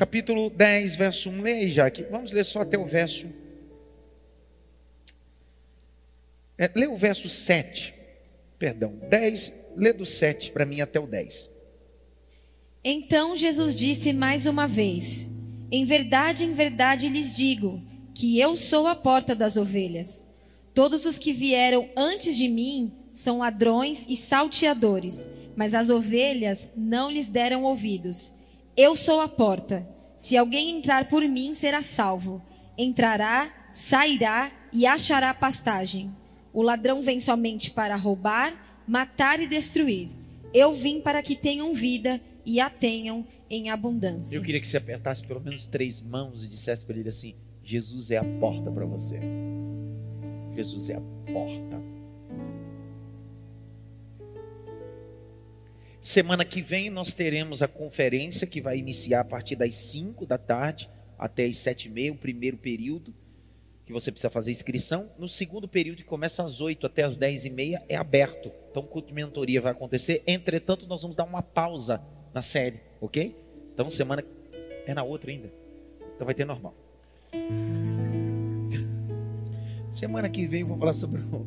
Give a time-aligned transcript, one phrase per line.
[0.00, 1.42] capítulo 10, verso 1.
[1.42, 2.06] Leia aí, Jaque.
[2.10, 3.26] Vamos ler só até o verso.
[6.56, 7.92] É, lê o verso 7.
[8.58, 9.52] Perdão, 10.
[9.76, 11.50] Lê do 7 para mim até o 10.
[12.82, 15.28] Então Jesus disse mais uma vez:
[15.70, 17.82] Em verdade, em verdade lhes digo
[18.14, 20.26] que eu sou a porta das ovelhas.
[20.72, 27.10] Todos os que vieram antes de mim são ladrões e salteadores, mas as ovelhas não
[27.10, 28.34] lhes deram ouvidos.
[28.82, 29.86] Eu sou a porta.
[30.16, 32.40] Se alguém entrar por mim, será salvo.
[32.78, 36.10] Entrará, sairá e achará pastagem.
[36.50, 40.08] O ladrão vem somente para roubar, matar e destruir.
[40.54, 44.34] Eu vim para que tenham vida e a tenham em abundância.
[44.34, 48.10] Eu queria que você apertasse pelo menos três mãos e dissesse para ele assim: Jesus
[48.10, 49.20] é a porta para você.
[50.56, 51.99] Jesus é a porta.
[56.00, 60.38] Semana que vem nós teremos a conferência que vai iniciar a partir das 5 da
[60.38, 63.14] tarde até as 7 e meia, o primeiro período,
[63.84, 65.10] que você precisa fazer inscrição.
[65.18, 68.50] No segundo período, que começa às 8 até às 10 e meia, é aberto.
[68.70, 70.22] Então, culto de mentoria vai acontecer.
[70.26, 72.00] Entretanto, nós vamos dar uma pausa
[72.32, 73.36] na série, ok?
[73.74, 74.24] Então, semana.
[74.86, 75.52] É na outra ainda.
[76.14, 76.74] Então, vai ter normal.
[79.92, 81.46] Semana que vem eu vou falar sobre o.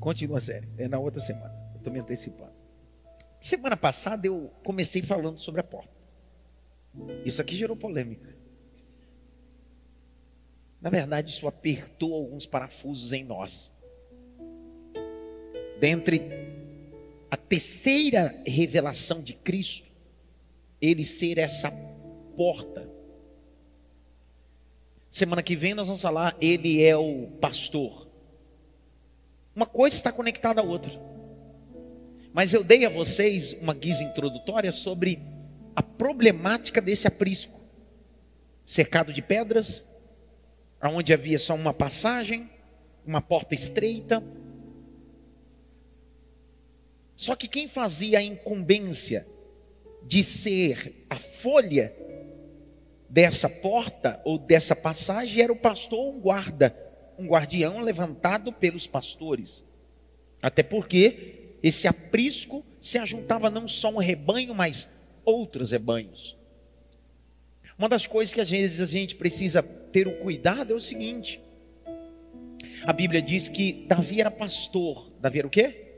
[0.00, 0.66] Continua a série.
[0.78, 1.52] É na outra semana.
[1.76, 2.55] Estou me antecipando.
[3.46, 5.94] Semana passada eu comecei falando sobre a porta.
[7.24, 8.34] Isso aqui gerou polêmica.
[10.80, 13.72] Na verdade, isso apertou alguns parafusos em nós.
[15.78, 16.22] Dentre
[17.30, 19.92] a terceira revelação de Cristo,
[20.80, 21.70] ele ser essa
[22.36, 22.90] porta.
[25.08, 28.08] Semana que vem nós vamos falar, ele é o pastor.
[29.54, 31.15] Uma coisa está conectada à outra.
[32.36, 35.22] Mas eu dei a vocês uma guisa introdutória sobre
[35.74, 37.58] a problemática desse aprisco.
[38.66, 39.82] Cercado de pedras,
[40.82, 42.50] onde havia só uma passagem,
[43.06, 44.22] uma porta estreita.
[47.16, 49.26] Só que quem fazia a incumbência
[50.02, 51.96] de ser a folha
[53.08, 56.76] dessa porta ou dessa passagem era o pastor ou um guarda,
[57.18, 59.64] um guardião levantado pelos pastores.
[60.42, 64.88] Até porque esse aprisco se ajuntava não só um rebanho, mas
[65.24, 66.36] outros rebanhos.
[67.78, 71.40] Uma das coisas que às vezes a gente precisa ter o cuidado é o seguinte:
[72.84, 75.12] a Bíblia diz que Davi era pastor.
[75.20, 75.94] Davi era o quê?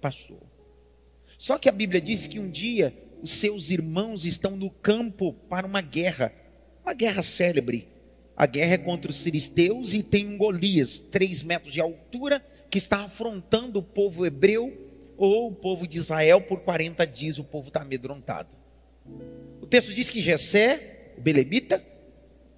[0.00, 0.42] Pastor.
[1.38, 5.66] Só que a Bíblia diz que um dia os seus irmãos estão no campo para
[5.66, 6.32] uma guerra,
[6.84, 7.88] uma guerra célebre.
[8.36, 12.76] A guerra é contra os filisteus e tem um Golias, três metros de altura, que
[12.76, 14.85] está afrontando o povo hebreu
[15.16, 18.48] ou o povo de Israel por 40 dias, o povo está amedrontado.
[19.60, 21.82] O texto diz que Jessé, o belemita,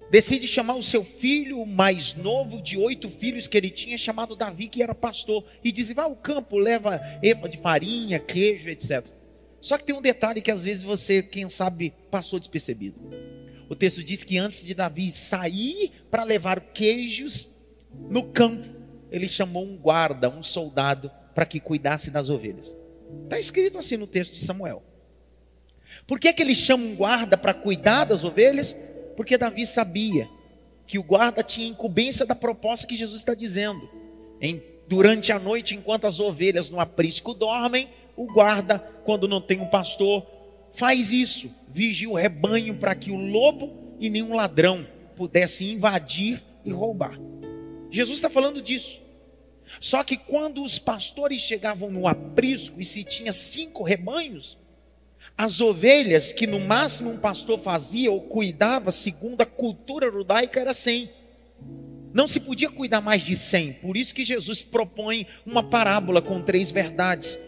[0.09, 4.67] decide chamar o seu filho mais novo de oito filhos que ele tinha, chamado Davi,
[4.67, 9.07] que era pastor, e diz: vai ao campo, leva efa de farinha, queijo, etc.
[9.61, 12.99] Só que tem um detalhe que às vezes você, quem sabe, passou despercebido.
[13.67, 17.49] O texto diz que antes de Davi sair para levar queijos
[18.09, 18.67] no campo,
[19.11, 22.75] ele chamou um guarda, um soldado, para que cuidasse das ovelhas.
[23.23, 24.83] Está escrito assim no texto de Samuel.
[26.05, 28.75] Por que, que ele chama um guarda para cuidar das ovelhas?
[29.15, 30.29] Porque Davi sabia
[30.85, 33.89] que o guarda tinha incumbência da proposta que Jesus está dizendo.
[34.41, 39.61] Em, durante a noite, enquanto as ovelhas no aprisco dormem, o guarda, quando não tem
[39.61, 40.27] um pastor,
[40.73, 44.85] faz isso, vigia o rebanho para que o lobo e nenhum ladrão
[45.15, 47.17] pudesse invadir e roubar.
[47.89, 49.07] Jesus está falando disso.
[49.79, 54.57] Só que quando os pastores chegavam no aprisco e se tinha cinco rebanhos,
[55.37, 60.73] as ovelhas que no máximo um pastor fazia ou cuidava, segundo a cultura judaica, era
[60.73, 61.09] cem.
[62.13, 63.71] Não se podia cuidar mais de cem.
[63.71, 67.39] Por isso que Jesus propõe uma parábola com três verdades.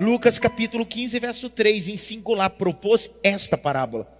[0.00, 4.12] Lucas capítulo 15, verso 3, em singular, propôs esta parábola.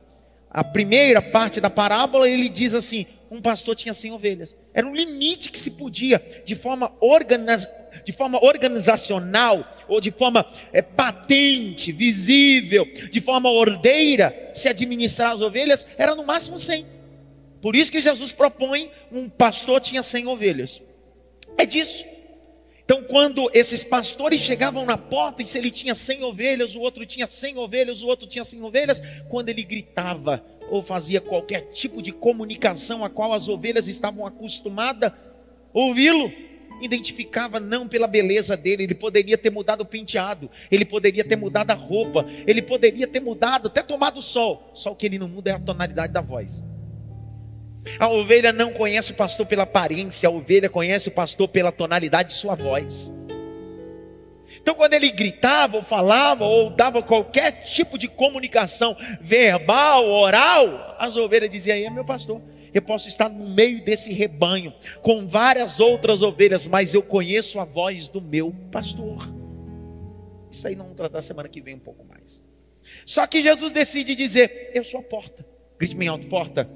[0.49, 4.57] A primeira parte da parábola, ele diz assim: um pastor tinha 100 ovelhas.
[4.73, 7.69] Era um limite que se podia, de forma, organiz...
[8.05, 15.41] de forma organizacional, ou de forma é, patente, visível, de forma ordeira, se administrar as
[15.41, 16.87] ovelhas, era no máximo 100.
[17.61, 20.83] Por isso que Jesus propõe: um pastor tinha 100 ovelhas.
[21.59, 22.05] É disso.
[22.87, 27.05] Então, quando esses pastores chegavam na porta, e se ele tinha 100 ovelhas, o outro
[27.05, 32.03] tinha 100 ovelhas, o outro tinha 100 ovelhas, quando ele gritava, ou fazia qualquer tipo
[32.03, 36.33] de comunicação a qual as ovelhas estavam acostumadas a ouvi-lo,
[36.81, 41.71] identificava não pela beleza dele, ele poderia ter mudado o penteado, ele poderia ter mudado
[41.71, 44.71] a roupa, ele poderia ter mudado, até tomado o sol.
[44.75, 46.65] Só o que ele não muda é a tonalidade da voz.
[47.99, 52.31] A ovelha não conhece o pastor pela aparência, a ovelha conhece o pastor pela tonalidade
[52.31, 53.13] de sua voz.
[54.67, 61.17] Então, quando ele gritava, ou falava, ou dava qualquer tipo de comunicação verbal, oral, as
[61.17, 62.43] ovelhas diziam: é meu pastor.
[62.75, 67.65] Eu posso estar no meio desse rebanho, com várias outras ovelhas, mas eu conheço a
[67.65, 69.33] voz do meu pastor.
[70.51, 72.43] Isso aí não vamos tratar semana que vem um pouco mais.
[73.07, 75.47] Só que Jesus decide dizer: Eu sou a porta.
[75.79, 76.69] Grite bem alto, porta.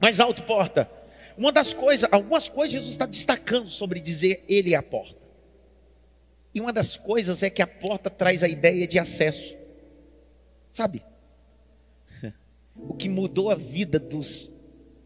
[0.00, 0.88] Mais alto, porta.
[1.36, 5.25] Uma das coisas, algumas coisas Jesus está destacando sobre dizer Ele é a porta.
[6.56, 9.54] E uma das coisas é que a porta traz a ideia de acesso.
[10.70, 11.02] Sabe?
[12.74, 14.50] O que mudou a vida dos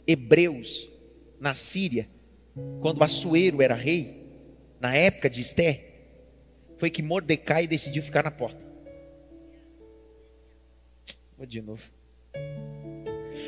[0.07, 0.89] hebreus
[1.41, 2.09] na Síria,
[2.81, 4.29] quando Assuero era rei,
[4.79, 5.93] na época de Esté,
[6.77, 8.65] foi que Mordecai decidiu ficar na porta.
[11.37, 11.83] Vou de novo.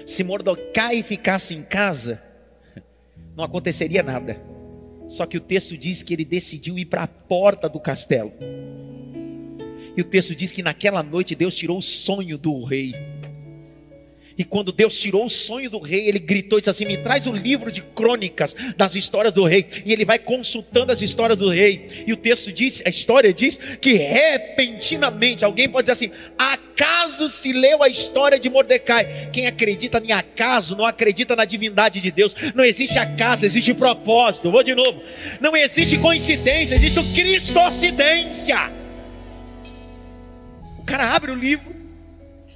[0.04, 2.20] Se Mordecai ficasse em casa,
[3.36, 4.51] não aconteceria nada.
[5.12, 8.32] Só que o texto diz que ele decidiu ir para a porta do castelo.
[9.94, 12.94] E o texto diz que naquela noite Deus tirou o sonho do rei.
[14.38, 17.26] E quando Deus tirou o sonho do rei, ele gritou e disse assim: Me traz
[17.26, 19.66] o livro de crônicas das histórias do rei.
[19.84, 22.04] E ele vai consultando as histórias do rei.
[22.06, 26.18] E o texto diz, a história diz que repentinamente, alguém pode dizer assim:
[27.12, 29.28] Acaso se leu a história de Mordecai?
[29.32, 32.34] Quem acredita em acaso não acredita na divindade de Deus.
[32.54, 34.50] Não existe acaso, existe propósito.
[34.50, 35.02] Vou de novo.
[35.40, 38.72] Não existe coincidência, existe o Cristocidência.
[40.78, 41.72] O cara abre o livro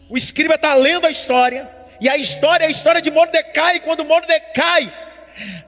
[0.09, 1.69] o escriba está lendo a história,
[2.01, 4.93] e a história é a história de Mordecai, quando Mordecai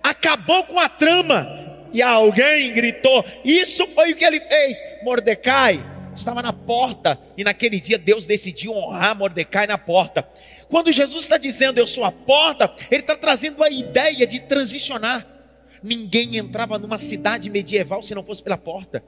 [0.03, 4.79] acabou com a trama, e alguém gritou: Isso foi o que ele fez.
[5.03, 5.85] Mordecai
[6.21, 10.29] estava na porta, e naquele dia Deus decidiu honrar Mordecai na porta.
[10.69, 15.27] Quando Jesus está dizendo eu sou a porta, Ele está trazendo a ideia de transicionar.
[15.83, 19.03] Ninguém entrava numa cidade medieval se não fosse pela porta.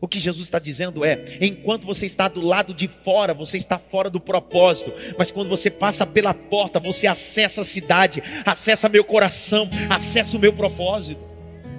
[0.00, 3.78] O que Jesus está dizendo é: enquanto você está do lado de fora, você está
[3.78, 9.04] fora do propósito, mas quando você passa pela porta, você acessa a cidade, acessa meu
[9.04, 11.24] coração, acessa o meu propósito.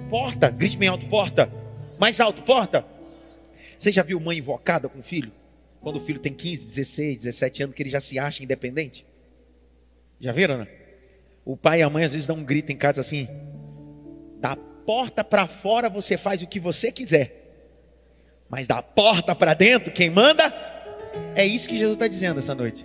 [0.08, 1.50] Porta, grite bem alto, porta,
[1.98, 2.84] mais alto, porta.
[3.78, 5.32] Você já viu mãe invocada com filho?
[5.80, 9.06] Quando o filho tem 15, 16, 17 anos, que ele já se acha independente?
[10.20, 10.68] Já viram, né?
[11.44, 13.28] O pai e a mãe às vezes dão um grito em casa assim:
[14.40, 17.38] da porta para fora você faz o que você quiser
[18.48, 20.52] mas da porta para dentro, quem manda?
[21.34, 22.84] É isso que Jesus está dizendo essa noite.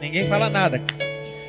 [0.00, 0.80] Ninguém fala nada.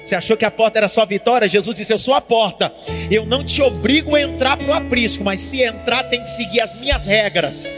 [0.05, 1.49] Você achou que a porta era só vitória?
[1.49, 2.71] Jesus disse: Eu sou a porta.
[3.09, 6.61] Eu não te obrigo a entrar para o aprisco, mas se entrar, tem que seguir
[6.61, 7.71] as minhas regras.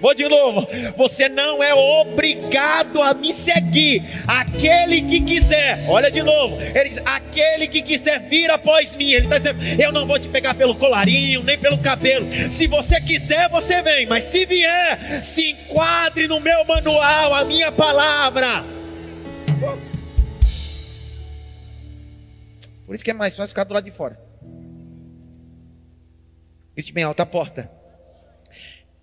[0.00, 0.66] Vou de novo.
[0.96, 4.02] Você não é obrigado a me seguir.
[4.26, 6.58] Aquele que quiser, olha de novo.
[6.60, 9.12] Ele diz: aquele que quiser vir após mim.
[9.12, 12.26] Ele está dizendo: eu não vou te pegar pelo colarinho, nem pelo cabelo.
[12.50, 14.06] Se você quiser, você vem.
[14.06, 18.81] Mas se vier, se enquadre no meu manual, a minha palavra.
[22.86, 24.20] Por isso que é mais fácil ficar do lado de fora.
[26.74, 27.70] Grite bem alto a porta.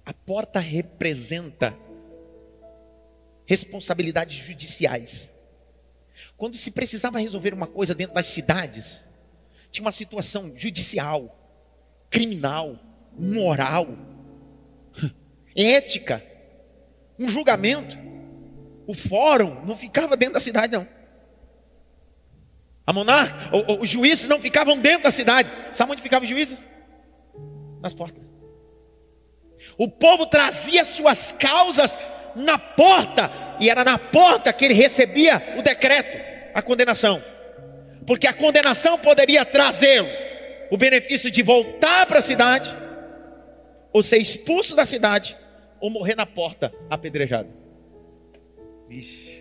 [0.06, 1.76] A porta representa
[3.46, 5.30] responsabilidades judiciais.
[6.36, 9.04] Quando se precisava resolver uma coisa dentro das cidades,
[9.71, 11.38] tinha uma situação judicial,
[12.09, 12.80] criminal,
[13.18, 13.88] moral,
[15.56, 16.24] ética,
[17.18, 17.98] um julgamento.
[18.88, 20.88] O fórum não ficava dentro da cidade, não.
[22.90, 25.48] A monarca, os juízes não ficavam dentro da cidade.
[25.72, 26.66] Sabe onde ficavam os juízes?
[27.80, 28.34] Nas portas.
[29.78, 31.96] O povo trazia suas causas
[32.36, 33.30] na porta,
[33.60, 36.18] e era na porta que ele recebia o decreto,
[36.52, 37.24] a condenação.
[38.08, 40.10] Porque a condenação poderia trazê-lo
[40.72, 42.76] o benefício de voltar para a cidade,
[43.94, 45.38] ou ser expulso da cidade,
[45.80, 47.50] ou morrer na porta apedrejado.
[48.88, 49.39] Vixe.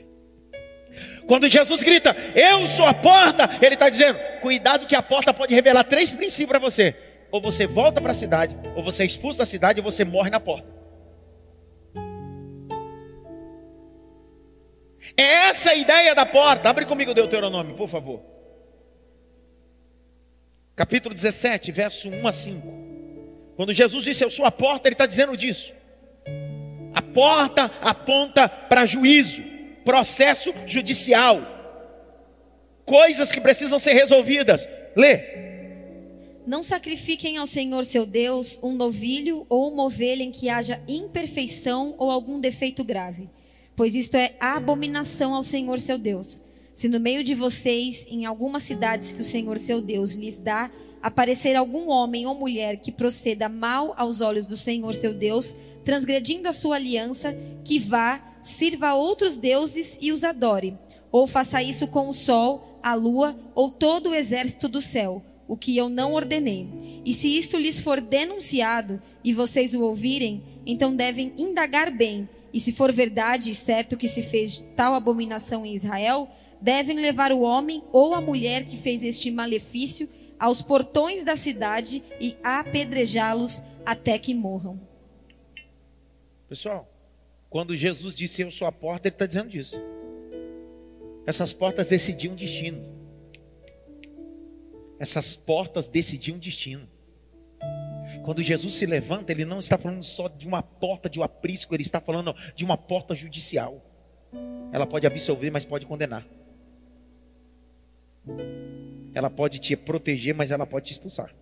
[1.29, 5.55] Quando Jesus grita, Eu sou a porta, ele está dizendo: Cuidado, que a porta pode
[5.55, 6.97] revelar três princípios para você
[7.31, 10.31] ou você volta para a cidade, ou você é expulso da cidade, ou você morre
[10.31, 10.67] na porta.
[15.17, 16.69] É essa a ideia da porta.
[16.69, 18.23] Abre comigo o Deuteronômio, por favor.
[20.77, 22.69] Capítulo 17, verso 1 a 5.
[23.57, 25.73] Quando Jesus disse eu sou a porta, ele está dizendo disso.
[26.95, 29.43] A porta aponta para juízo,
[29.85, 31.41] processo judicial,
[32.85, 34.69] coisas que precisam ser resolvidas.
[34.97, 35.49] Lê.
[36.47, 41.95] Não sacrifiquem ao Senhor seu Deus um novilho ou uma ovelha em que haja imperfeição
[41.99, 43.29] ou algum defeito grave,
[43.77, 46.41] pois isto é abominação ao Senhor seu Deus.
[46.73, 50.71] Se no meio de vocês, em algumas cidades que o Senhor seu Deus lhes dá,
[51.03, 55.55] aparecer algum homem ou mulher que proceda mal aos olhos do Senhor seu Deus,
[55.85, 60.77] transgredindo a sua aliança, que vá, sirva a outros deuses e os adore,
[61.11, 65.57] ou faça isso com o sol, a lua ou todo o exército do céu o
[65.57, 66.69] que eu não ordenei.
[67.05, 72.29] E se isto lhes for denunciado e vocês o ouvirem, então devem indagar bem.
[72.53, 76.29] E se for verdade, certo que se fez tal abominação em Israel,
[76.61, 82.03] devem levar o homem ou a mulher que fez este malefício aos portões da cidade
[82.21, 84.79] e apedrejá-los até que morram.
[86.47, 86.89] Pessoal,
[87.49, 89.77] quando Jesus disse eu sou a porta, ele está dizendo isso.
[91.27, 92.99] Essas portas decidiam destino
[94.99, 96.89] essas portas decidiam destino.
[98.25, 101.75] Quando Jesus se levanta, ele não está falando só de uma porta de um aprisco,
[101.75, 103.83] ele está falando de uma porta judicial.
[104.73, 106.27] Ela pode absolver, mas pode condenar.
[109.15, 111.35] Ela pode te proteger, mas ela pode te expulsar.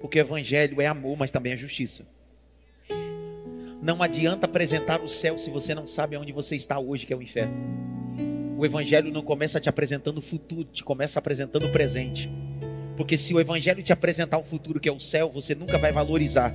[0.00, 2.06] Porque o evangelho é amor, mas também é justiça.
[3.82, 7.16] Não adianta apresentar o céu se você não sabe aonde você está hoje, que é
[7.16, 7.54] o inferno.
[8.58, 12.30] O evangelho não começa te apresentando o futuro, te começa apresentando o presente.
[12.94, 15.92] Porque se o evangelho te apresentar o futuro que é o céu, você nunca vai
[15.92, 16.54] valorizar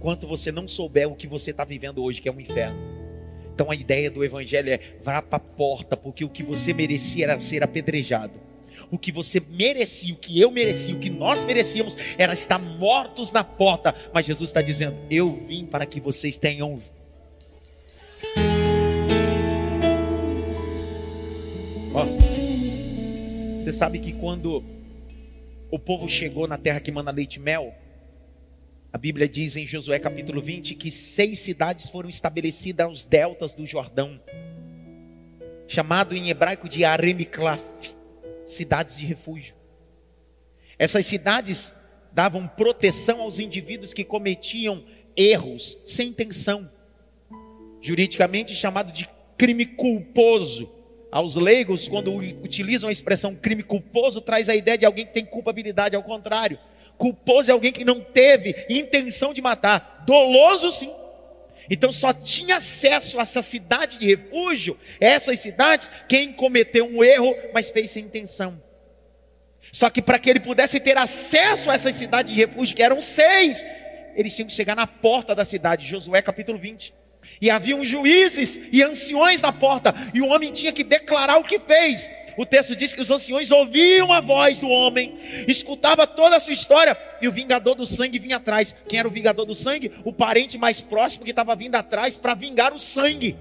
[0.00, 2.78] quanto você não souber o que você está vivendo hoje, que é o inferno.
[3.54, 7.24] Então a ideia do evangelho é vá para a porta, porque o que você merecia
[7.26, 8.32] era ser apedrejado.
[8.92, 13.32] O que você merecia, o que eu merecia, o que nós merecíamos era estar mortos
[13.32, 13.92] na porta.
[14.12, 16.78] Mas Jesus está dizendo: Eu vim para que vocês tenham
[21.94, 22.06] Ó,
[23.58, 24.64] você sabe que quando
[25.70, 27.74] o povo chegou na terra que manda leite e mel,
[28.92, 33.66] a Bíblia diz em Josué capítulo 20 que seis cidades foram estabelecidas aos deltas do
[33.66, 34.20] Jordão,
[35.68, 37.60] chamado em hebraico de Aremiklaf,
[38.52, 39.54] cidades de refúgio.
[40.78, 41.72] Essas cidades
[42.12, 44.84] davam proteção aos indivíduos que cometiam
[45.16, 46.70] erros sem intenção,
[47.80, 50.70] juridicamente chamado de crime culposo
[51.10, 55.26] aos leigos, quando utilizam a expressão crime culposo, traz a ideia de alguém que tem
[55.26, 56.58] culpabilidade, ao contrário.
[56.96, 60.04] Culposo é alguém que não teve intenção de matar.
[60.06, 60.90] Doloso, sim.
[61.70, 67.34] Então só tinha acesso a essa cidade de refúgio, essas cidades, quem cometeu um erro,
[67.52, 68.60] mas fez sem intenção.
[69.72, 73.00] Só que para que ele pudesse ter acesso a essas cidades de refúgio, que eram
[73.00, 73.64] seis,
[74.14, 76.92] eles tinham que chegar na porta da cidade, Josué capítulo 20.
[77.40, 81.58] E haviam juízes e anciões na porta, e o homem tinha que declarar o que
[81.58, 82.10] fez.
[82.36, 85.14] O texto diz que os anciões ouviam a voz do homem,
[85.46, 88.74] escutava toda a sua história, e o vingador do sangue vinha atrás.
[88.88, 89.92] Quem era o vingador do sangue?
[90.04, 93.36] O parente mais próximo que estava vindo atrás para vingar o sangue.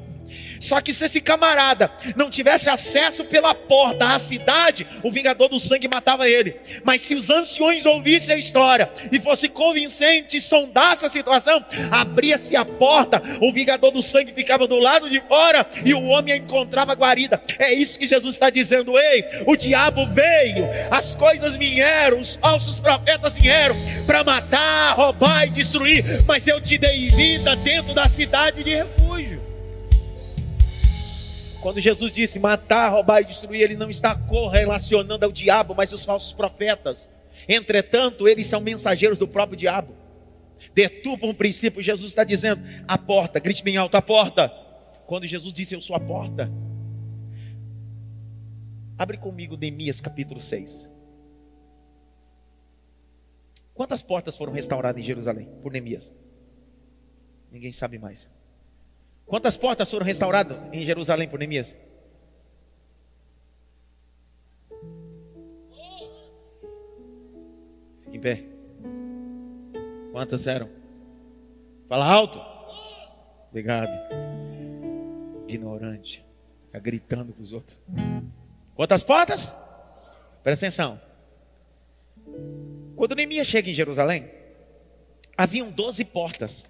[0.62, 5.60] Só que se esse camarada não tivesse acesso pela porta à cidade, o vingador do
[5.60, 6.56] sangue matava ele.
[6.84, 12.56] Mas se os anciões ouvissem a história e fosse convincente e sondasse a situação, abria-se
[12.56, 16.94] a porta, o vingador do sangue ficava do lado de fora e o homem encontrava
[16.94, 17.42] guarida.
[17.58, 22.80] É isso que Jesus está dizendo: ei, o diabo veio, as coisas vieram, os falsos
[22.80, 23.76] profetas vieram
[24.06, 29.41] para matar, roubar e destruir, mas eu te dei vida dentro da cidade de refúgio.
[31.62, 36.04] Quando Jesus disse matar, roubar e destruir, ele não está correlacionando ao diabo, mas os
[36.04, 37.08] falsos profetas.
[37.48, 39.96] Entretanto, eles são mensageiros do próprio diabo.
[40.74, 44.50] Deturpam um princípio, Jesus está dizendo: a porta, grite bem alto, a porta.
[45.06, 46.52] Quando Jesus disse eu sou a porta.
[48.98, 50.90] Abre comigo Neemias capítulo 6.
[53.74, 56.12] Quantas portas foram restauradas em Jerusalém por Neemias?
[57.52, 58.28] Ninguém sabe mais.
[59.32, 61.74] Quantas portas foram restauradas em Jerusalém por Neemias?
[68.04, 68.44] Fique em pé.
[70.12, 70.70] Quantas eram?
[71.88, 72.42] Fala alto.
[73.50, 73.90] Obrigado.
[75.48, 76.26] Ignorante.
[76.66, 77.80] Fica gritando com os outros.
[78.76, 79.54] Quantas portas?
[80.44, 81.00] Presta atenção.
[82.98, 84.30] Quando Neemias chega em Jerusalém,
[85.38, 86.70] haviam doze portas.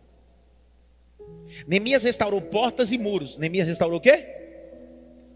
[1.67, 3.37] Neemias restaurou portas e muros.
[3.37, 4.25] Neemias restaurou o quê?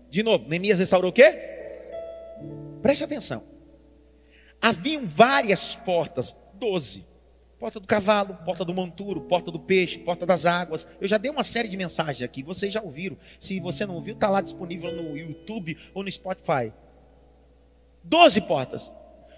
[0.10, 1.38] De novo, Neemias restaurou o quê?
[2.82, 3.44] Preste atenção.
[4.62, 7.06] Haviam várias portas, doze.
[7.60, 10.86] Porta do cavalo, porta do monturo, porta do peixe, porta das águas.
[11.00, 13.18] Eu já dei uma série de mensagens aqui, vocês já ouviram.
[13.40, 16.72] Se você não ouviu, está lá disponível no YouTube ou no Spotify.
[18.04, 18.92] Doze portas.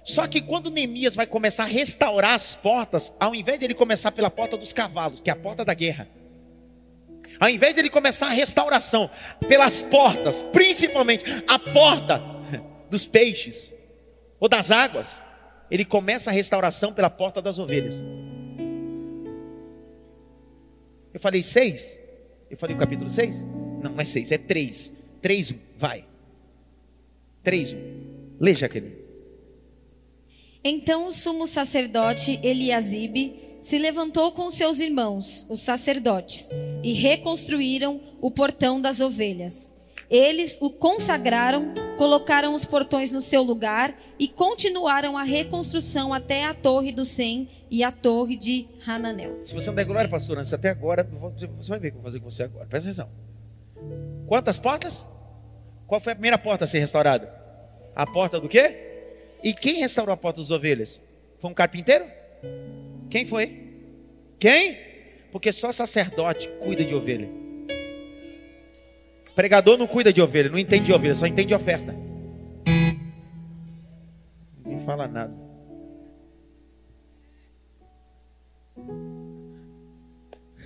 [0.03, 4.11] Só que quando Neemias vai começar a restaurar as portas, ao invés de ele começar
[4.11, 6.07] pela porta dos cavalos, que é a porta da guerra,
[7.39, 9.09] ao invés de ele começar a restauração
[9.47, 12.21] pelas portas, principalmente a porta
[12.89, 13.73] dos peixes
[14.39, 15.21] ou das águas,
[15.69, 17.95] ele começa a restauração pela porta das ovelhas.
[21.13, 21.97] Eu falei seis?
[22.49, 23.41] Eu falei o capítulo seis?
[23.81, 24.91] Não, não é seis, é três.
[25.21, 26.05] Três, vai.
[27.43, 27.75] Três.
[28.39, 28.95] Lê, Jaqueline.
[30.63, 38.31] Então o sumo sacerdote Eliasibe se levantou com seus irmãos, os sacerdotes, e reconstruíram o
[38.31, 39.73] portão das ovelhas.
[40.09, 46.53] Eles o consagraram, colocaram os portões no seu lugar e continuaram a reconstrução até a
[46.53, 49.45] torre do Sem e a torre de Hananel.
[49.45, 52.01] Se você não der glória, pastor, antes até agora, você vai ver o que eu
[52.01, 52.65] vou fazer com você agora.
[52.67, 53.09] Presta atenção.
[54.27, 55.05] Quantas portas?
[55.85, 57.29] Qual foi a primeira porta a ser restaurada?
[57.93, 59.35] A porta do quê?
[59.43, 61.01] E quem restaurou a porta das ovelhas?
[61.41, 62.05] Foi um carpinteiro?
[63.09, 63.67] Quem foi?
[64.39, 64.77] Quem?
[65.31, 67.29] Porque só sacerdote cuida de ovelha.
[69.35, 71.95] Pregador não cuida de ovelha, não entende de ovelha, só entende de oferta.
[74.65, 75.33] Ninguém fala nada.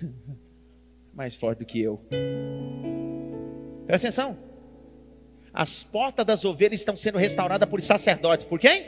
[1.14, 2.02] Mais forte do que eu.
[3.86, 4.38] Presta atenção.
[5.54, 8.46] As portas das ovelhas estão sendo restauradas por sacerdotes.
[8.46, 8.86] Por quem?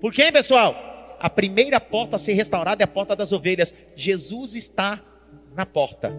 [0.00, 0.97] Por quem, pessoal?
[1.20, 3.74] A primeira porta a ser restaurada é a porta das ovelhas.
[3.96, 5.02] Jesus está
[5.54, 6.12] na porta.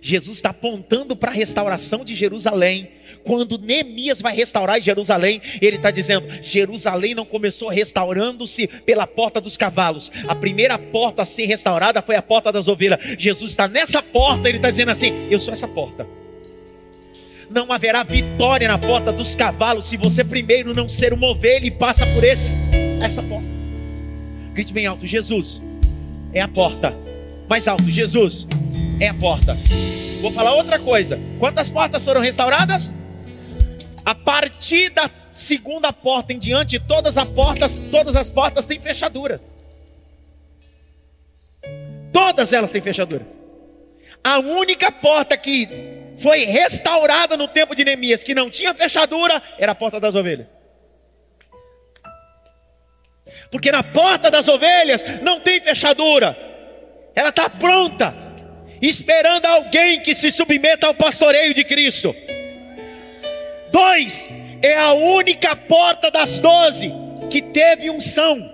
[0.00, 2.90] Jesus está apontando para a restauração de Jerusalém.
[3.22, 9.56] Quando Neemias vai restaurar Jerusalém, ele está dizendo: Jerusalém não começou restaurando-se pela porta dos
[9.56, 10.10] cavalos.
[10.26, 12.98] A primeira porta a ser restaurada foi a porta das ovelhas.
[13.18, 16.23] Jesus está nessa porta, ele está dizendo assim: Eu sou essa porta
[17.50, 21.70] não haverá vitória na porta dos cavalos se você primeiro não ser uma ovelha e
[21.70, 22.50] passa por esse
[23.02, 23.48] essa porta.
[24.52, 25.60] Grite bem alto, Jesus
[26.32, 26.94] é a porta.
[27.48, 28.46] Mais alto, Jesus
[29.00, 29.56] é a porta.
[30.20, 31.18] Vou falar outra coisa.
[31.38, 32.92] Quantas portas foram restauradas?
[34.04, 39.40] A partir da segunda porta em diante, todas as portas, todas as portas têm fechadura.
[42.12, 43.26] Todas elas têm fechadura.
[44.22, 45.68] A única porta que
[46.18, 50.46] foi restaurada no tempo de Neemias, que não tinha fechadura, era a porta das ovelhas.
[53.50, 56.36] Porque na porta das ovelhas não tem fechadura,
[57.14, 58.14] ela está pronta,
[58.80, 62.14] esperando alguém que se submeta ao pastoreio de Cristo.
[63.70, 64.26] Dois,
[64.62, 66.92] é a única porta das doze
[67.30, 68.53] que teve unção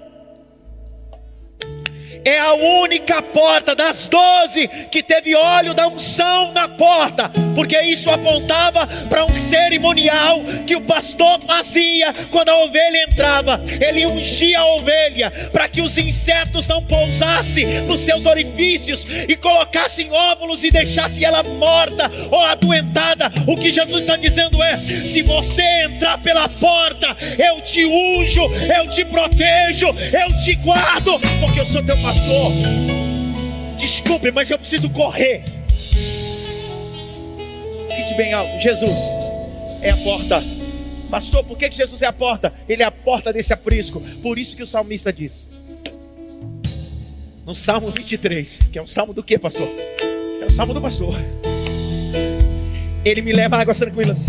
[2.24, 8.10] é a única porta das doze que teve óleo da unção na porta, porque isso
[8.10, 13.60] apontava para um cerimonial que o pastor fazia quando a ovelha entrava.
[13.80, 20.10] Ele ungia a ovelha para que os insetos não pousassem nos seus orifícios e colocassem
[20.10, 23.32] óvulos e deixassem ela morta ou adoentada.
[23.46, 28.42] O que Jesus está dizendo é: se você entrar pela porta, eu te unjo,
[28.76, 32.52] eu te protejo, eu te guardo, porque eu sou teu pastor pastor,
[33.78, 35.44] desculpe, mas eu preciso correr.
[37.86, 38.98] Grite bem alto: Jesus
[39.80, 40.42] é a porta.
[41.08, 42.52] Pastor, por que Jesus é a porta?
[42.68, 44.00] Ele é a porta desse aprisco.
[44.22, 45.46] Por isso que o salmista diz.
[47.44, 49.68] No Salmo 23, que é o salmo do que, pastor?
[50.40, 51.16] É o salmo do pastor.
[53.04, 54.26] Ele me leva a águas tranquilas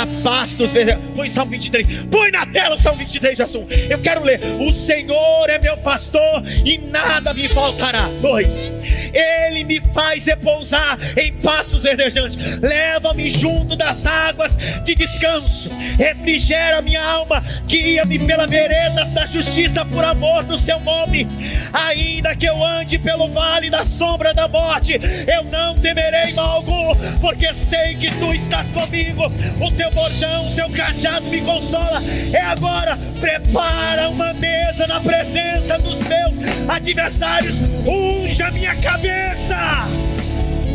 [0.00, 0.72] a paz dos
[1.14, 2.04] Põe Salmo 23.
[2.10, 3.70] Põe na tela o Salmo 23, assunto.
[3.72, 4.40] Eu quero ler.
[4.58, 8.08] O Senhor é meu pastor e nada me faltará.
[8.22, 8.72] Dois.
[9.12, 12.60] Ele me faz repousar em pastos verdejantes.
[12.60, 15.70] Leva-me junto das águas de descanso.
[15.98, 17.42] Refrigera minha alma.
[17.66, 21.28] Guia-me pela veredas da justiça por amor do seu nome.
[21.72, 26.94] Ainda que eu ande pelo vale da sombra da morte, eu não temerei mal algum,
[27.20, 29.24] porque sei que tu estás comigo.
[29.60, 32.00] O teu bordão, teu cajado me consola.
[32.32, 37.56] É agora, prepara uma mesa na presença dos meus adversários.
[37.86, 39.56] Unja minha cabeça,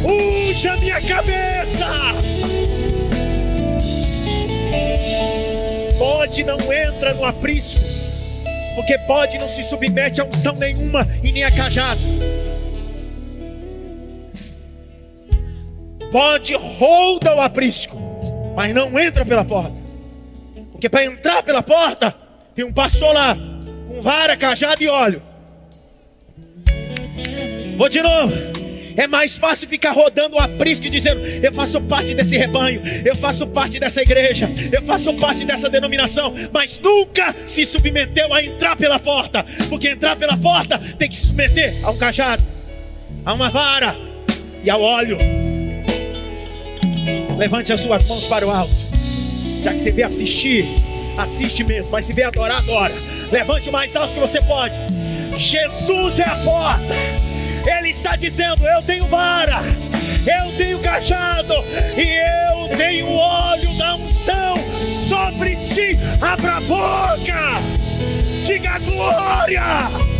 [0.04, 1.88] unja minha cabeça.
[5.98, 7.82] Pode não entra no aprisco,
[8.76, 12.02] porque pode não se submete a unção nenhuma e nem a cajado.
[16.12, 18.05] Pode rouda o aprisco
[18.56, 19.76] mas não entra pela porta.
[20.72, 22.16] Porque para entrar pela porta,
[22.56, 23.38] tem um pastor lá,
[23.88, 25.22] com vara, cajado e óleo.
[27.78, 28.34] Vou de novo.
[28.98, 33.16] É mais fácil ficar rodando o aprisco e dizendo: Eu faço parte desse rebanho, eu
[33.16, 38.76] faço parte dessa igreja, eu faço parte dessa denominação, mas nunca se submeteu a entrar
[38.78, 42.44] pela porta, porque entrar pela porta tem que se submeter a um cajado,
[43.26, 43.96] a uma vara
[44.64, 45.45] e ao óleo.
[47.38, 48.72] Levante as suas mãos para o alto,
[49.62, 50.74] já que você vê assistir,
[51.18, 52.94] assiste mesmo, mas se vê adorar, adora.
[53.32, 54.78] Levante o mais alto que você pode.
[55.38, 56.96] Jesus é a porta.
[57.78, 59.62] Ele está dizendo: Eu tenho vara,
[60.26, 61.54] eu tenho cajado
[61.98, 64.56] e eu tenho óleo da unção
[65.08, 65.98] sobre ti.
[66.22, 67.62] Abra a boca,
[68.46, 70.15] diga glória.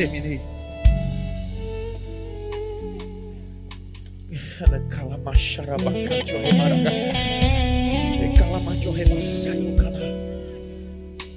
[0.00, 0.40] Terminei.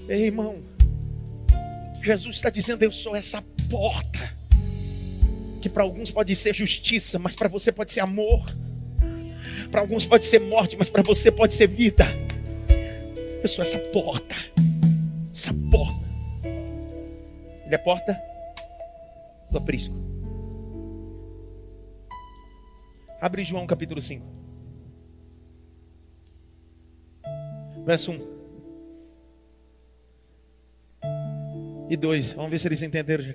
[0.08, 0.56] Ei, irmão,
[2.02, 4.34] Jesus está dizendo: Eu sou essa porta.
[5.62, 8.46] Que para alguns pode ser justiça, mas para você pode ser amor.
[9.72, 12.06] Para alguns pode ser morte, mas para você pode ser vida.
[13.42, 14.36] Eu sou essa porta.
[15.34, 16.04] Essa porta.
[17.66, 18.33] Ele é porta
[19.54, 19.94] do aprisco.
[23.22, 24.26] Abre João capítulo 5.
[27.86, 28.34] Verso 1
[31.90, 32.34] e 2.
[32.34, 33.24] Vamos ver se eles entenderam.
[33.24, 33.34] Já.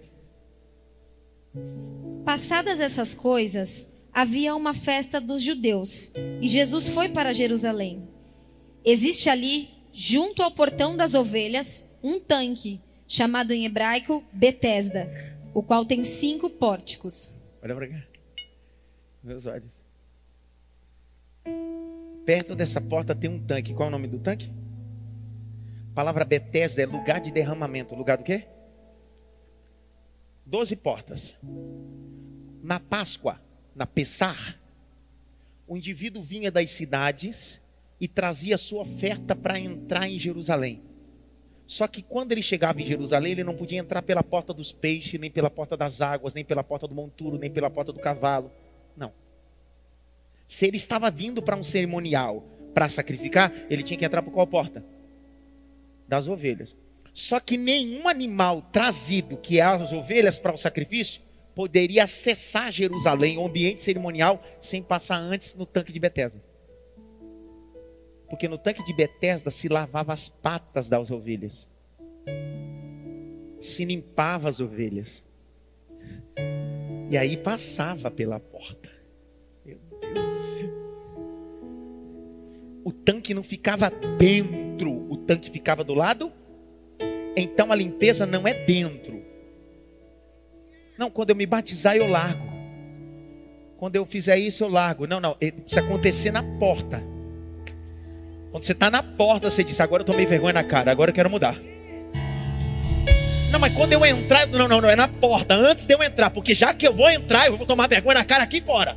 [2.24, 8.07] Passadas essas coisas, havia uma festa dos judeus e Jesus foi para Jerusalém.
[8.85, 15.85] Existe ali, junto ao portão das ovelhas, um tanque, chamado em hebraico Betesda, o qual
[15.85, 17.35] tem cinco pórticos.
[17.61, 18.03] Olha para cá.
[19.25, 19.77] Meus olhos.
[22.25, 23.75] Perto dessa porta tem um tanque.
[23.75, 24.53] Qual é o nome do tanque?
[25.90, 27.97] A palavra Betesda é lugar de derramamento.
[27.97, 28.47] Lugar do quê?
[30.47, 31.37] Doze portas.
[32.62, 33.42] Na Páscoa,
[33.75, 34.61] na Pessar,
[35.66, 37.61] o indivíduo vinha das cidades
[38.01, 40.88] e trazia sua oferta para entrar em Jerusalém.
[41.68, 45.20] Só que quando ele chegava em Jerusalém, ele não podia entrar pela porta dos peixes,
[45.20, 48.50] nem pela porta das águas, nem pela porta do monturo, nem pela porta do cavalo.
[48.96, 49.12] Não.
[50.48, 54.46] Se ele estava vindo para um cerimonial para sacrificar, ele tinha que entrar por qual
[54.46, 54.83] porta?
[56.09, 56.74] Das ovelhas.
[57.12, 61.20] Só que nenhum animal trazido, que é as ovelhas para o sacrifício,
[61.54, 66.42] poderia acessar Jerusalém, o ambiente cerimonial, sem passar antes no tanque de Betesda.
[68.29, 71.69] Porque no tanque de Betesda se lavava as patas das ovelhas.
[73.61, 75.25] Se limpava as ovelhas.
[77.11, 78.99] E aí passava pela porta.
[82.88, 86.33] o tanque não ficava dentro, o tanque ficava do lado.
[87.37, 89.23] Então a limpeza não é dentro.
[90.97, 92.49] Não, quando eu me batizar eu largo.
[93.77, 95.07] Quando eu fizer isso eu largo.
[95.07, 97.03] Não, não, isso acontecer na porta.
[98.51, 101.15] Quando você está na porta, você diz: Agora eu tomei vergonha na cara, agora eu
[101.15, 101.57] quero mudar.
[103.51, 106.31] Não, mas quando eu entrar, não, não, não, é na porta, antes de eu entrar,
[106.31, 108.97] porque já que eu vou entrar, eu vou tomar vergonha na cara aqui fora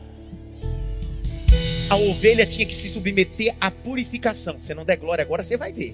[1.92, 4.62] a ovelha tinha que se submeter à purificação.
[4.62, 5.94] Se não der glória agora, você vai ver.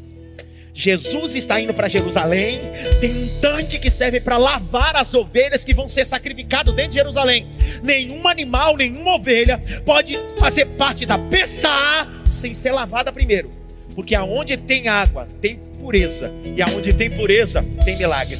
[0.77, 2.61] Jesus está indo para Jerusalém,
[3.01, 6.97] tem um tanque que serve para lavar as ovelhas que vão ser sacrificadas dentro de
[6.97, 7.47] Jerusalém.
[7.81, 13.51] Nenhum animal, nenhuma ovelha pode fazer parte da Pessá sem ser lavada primeiro.
[13.95, 18.37] Porque aonde tem água, tem pureza, e aonde tem pureza, tem milagre.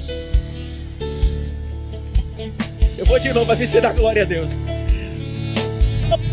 [2.99, 4.51] Eu vou de novo, vai ver se dá glória a Deus.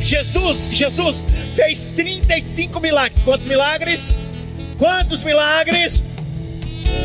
[0.03, 1.25] Jesus, Jesus
[1.57, 3.23] fez 35 milagres.
[3.23, 4.19] Quantos milagres?
[4.79, 6.03] Quantos milagres?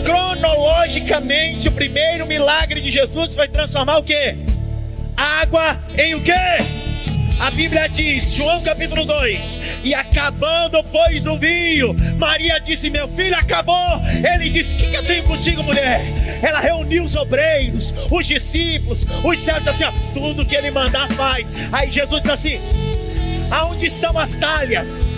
[0.04, 4.36] Cronologicamente, o primeiro milagre de Jesus foi transformar o que?
[5.16, 6.32] Água em o que?
[7.40, 13.36] A Bíblia diz, João capítulo 2: E acabando, pois, o vinho, Maria disse: Meu filho
[13.36, 14.02] acabou.
[14.06, 16.02] Ele disse: O que, que eu tenho contigo, mulher?
[16.42, 21.50] Ela reuniu os obreiros, os discípulos, os servos, assim: ó, Tudo que ele mandar faz.
[21.72, 22.60] Aí Jesus disse assim:
[23.50, 25.16] Aonde estão as talhas?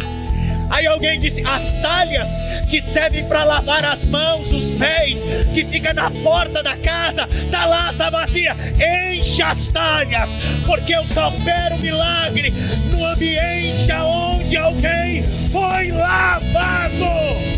[0.72, 2.32] Aí alguém disse: as talhas
[2.70, 7.66] que servem para lavar as mãos, os pés, que fica na porta da casa, tá
[7.66, 8.56] lá, tá vazia.
[9.12, 12.52] Enche as talhas, porque eu só opero milagre
[12.92, 17.51] no ambiente onde alguém foi lavado.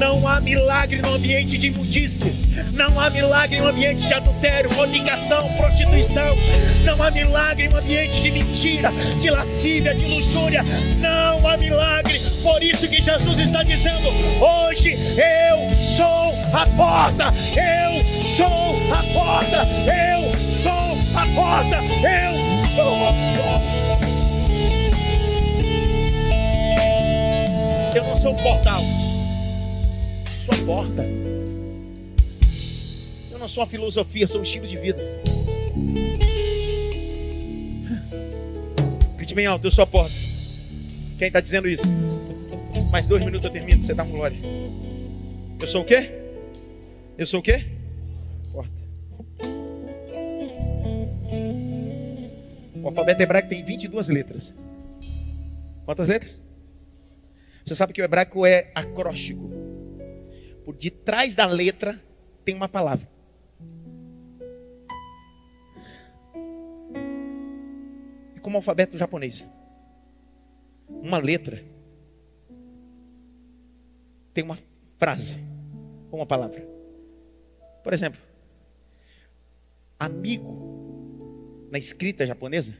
[0.00, 2.32] Não há milagre no ambiente de imundície.
[2.72, 6.34] Não há milagre no ambiente de adultério, fornicação, prostituição.
[6.86, 10.64] Não há milagre no ambiente de mentira, de lascívia, de luxúria.
[11.00, 12.18] Não há milagre.
[12.42, 14.08] Por isso que Jesus está dizendo:
[14.42, 17.26] hoje eu sou a porta.
[17.26, 19.68] Eu sou a porta.
[19.84, 20.32] Eu
[20.62, 21.76] sou a porta.
[21.76, 22.32] Eu
[22.74, 24.00] sou a porta.
[27.94, 28.80] Eu não sou um portal.
[30.70, 31.02] Sou a porta.
[33.32, 35.02] Eu não sou uma filosofia, sou um estilo de vida.
[39.16, 40.14] Grite bem alto, eu sou a porta.
[41.18, 41.82] Quem está dizendo isso?
[42.92, 44.38] Mais dois minutos eu termino, você dá um glória.
[45.60, 46.12] Eu sou o quê?
[47.18, 47.66] Eu sou o quê?
[48.52, 48.72] Porta.
[52.80, 54.54] O alfabeto hebraico tem 22 letras.
[55.84, 56.40] Quantas letras?
[57.64, 59.59] Você sabe que o hebraico é acróstico.
[60.64, 62.00] Por detrás da letra
[62.44, 63.08] tem uma palavra.
[68.36, 69.46] É como o alfabeto japonês.
[70.88, 71.64] Uma letra
[74.32, 74.58] tem uma
[74.98, 75.38] frase,
[76.12, 76.66] uma palavra.
[77.82, 78.20] Por exemplo,
[79.98, 82.74] amigo na escrita japonesa.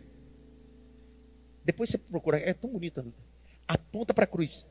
[1.64, 3.04] Depois você procura, é tão bonita.
[3.68, 4.66] Aponta para a cruz.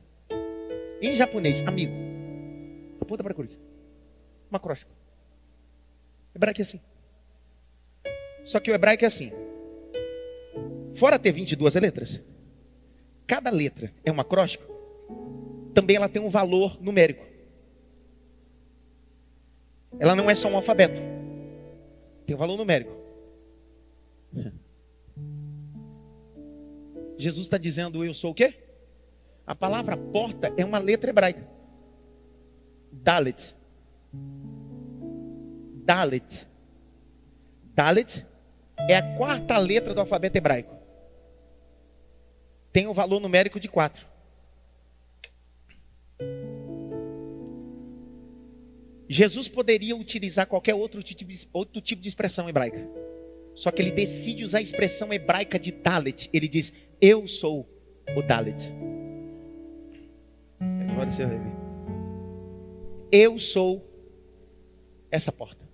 [1.00, 2.09] Em japonês, amigo.
[3.00, 3.58] Aponta para a cruz.
[4.50, 4.90] Uma acróstico.
[6.34, 6.80] Hebraico é assim.
[8.44, 9.32] Só que o hebraico é assim.
[10.92, 12.22] Fora ter 22 letras,
[13.26, 14.64] cada letra é um acróstico,
[15.72, 17.24] também ela tem um valor numérico.
[19.98, 21.00] Ela não é só um alfabeto.
[22.26, 22.92] Tem um valor numérico.
[27.16, 28.54] Jesus está dizendo, eu sou o quê?
[29.46, 31.49] A palavra porta é uma letra hebraica.
[33.02, 33.56] Dalet.
[35.84, 36.48] Dalet.
[37.74, 38.26] Dalet
[38.88, 40.74] é a quarta letra do alfabeto hebraico.
[42.72, 44.06] Tem um valor numérico de quatro.
[49.08, 52.88] Jesus poderia utilizar qualquer outro tipo, de, outro tipo de expressão hebraica.
[53.56, 56.30] Só que ele decide usar a expressão hebraica de Dalet.
[56.32, 57.68] Ele diz: Eu sou
[58.14, 58.72] o Dalet.
[60.90, 61.59] Agora você.
[63.12, 63.84] Eu sou
[65.10, 65.68] essa porta.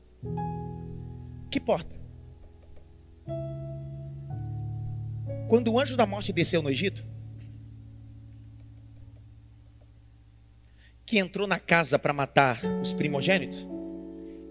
[1.51, 1.95] Que porta?
[5.47, 7.05] Quando o anjo da morte desceu no Egito,
[11.05, 13.67] que entrou na casa para matar os primogênitos,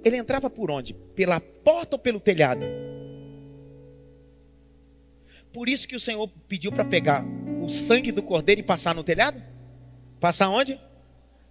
[0.03, 0.93] ele entrava por onde?
[0.93, 2.61] Pela porta ou pelo telhado?
[5.51, 7.25] Por isso que o Senhor pediu para pegar
[7.63, 9.41] o sangue do cordeiro e passar no telhado?
[10.19, 10.79] Passar onde?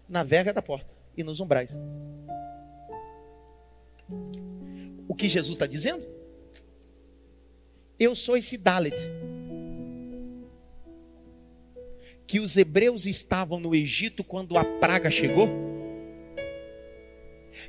[0.08, 1.76] Na verga da porta e nos umbrais.
[5.08, 6.06] O que Jesus está dizendo?
[7.98, 8.96] Eu sou esse Dalet.
[12.26, 15.48] Que os hebreus estavam no Egito quando a praga chegou.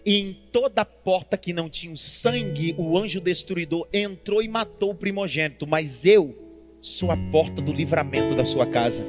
[0.04, 4.96] E em toda porta que não tinha sangue, o anjo destruidor entrou e matou o
[4.96, 5.68] primogênito.
[5.68, 6.36] Mas eu
[6.82, 9.06] sou a porta do livramento da sua casa.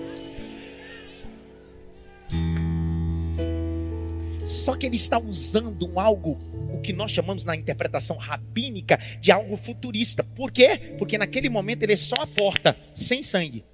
[4.67, 6.37] Só que ele está usando um algo,
[6.75, 10.25] o que nós chamamos na interpretação rabínica, de algo futurista.
[10.25, 10.97] Por quê?
[10.99, 13.65] Porque naquele momento ele é só a porta, sem sangue.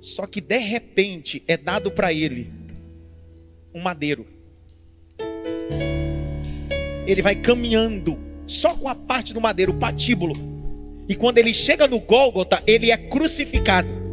[0.00, 2.50] Só que de repente é dado para ele
[3.74, 4.26] um madeiro.
[7.06, 10.32] Ele vai caminhando só com a parte do madeiro, o patíbulo.
[11.06, 14.07] E quando ele chega no Gólgota, ele é crucificado.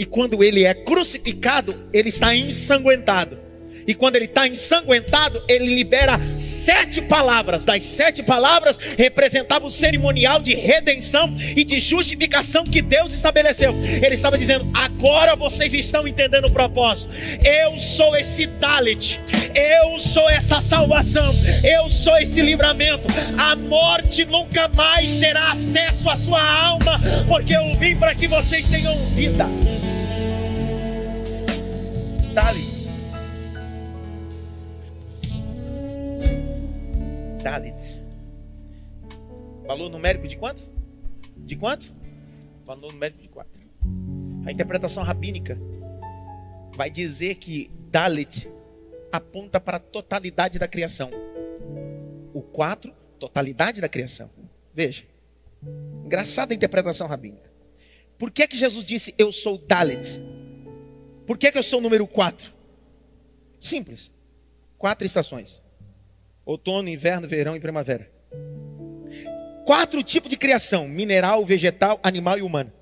[0.00, 3.38] E quando ele é crucificado, ele está ensanguentado.
[3.86, 7.66] E quando ele está ensanguentado, ele libera sete palavras.
[7.66, 13.74] Das sete palavras representava o cerimonial de redenção e de justificação que Deus estabeleceu.
[13.82, 17.12] Ele estava dizendo: agora vocês estão entendendo o propósito.
[17.44, 19.20] Eu sou esse Dalit,
[19.54, 21.30] eu sou essa salvação,
[21.62, 23.06] eu sou esse livramento.
[23.36, 28.66] A morte nunca mais terá acesso à sua alma, porque eu vim para que vocês
[28.68, 29.46] tenham vida.
[32.34, 32.86] Dalit.
[37.42, 38.00] Dalit.
[39.66, 40.62] Valor numérico de quanto?
[41.38, 41.92] De quanto?
[42.64, 43.50] Valor numérico de 4.
[44.46, 45.58] A interpretação rabínica
[46.76, 48.48] vai dizer que Dalit
[49.10, 51.10] aponta para a totalidade da criação.
[52.32, 54.30] O 4, totalidade da criação.
[54.72, 55.04] Veja.
[56.04, 57.50] Engraçada a interpretação rabínica.
[58.16, 60.20] Por que, que Jesus disse eu sou Dalit?
[61.30, 62.52] Por que, que eu sou o número 4?
[63.60, 64.10] Simples.
[64.76, 65.62] Quatro estações:
[66.44, 68.10] outono, inverno, verão e primavera.
[69.64, 72.72] Quatro tipos de criação: mineral, vegetal, animal e humano.